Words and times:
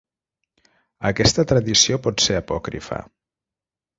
Aquesta 1.09 1.43
tradició 1.51 2.01
pot 2.07 2.25
ser 2.27 2.39
apòcrifa. 2.39 3.01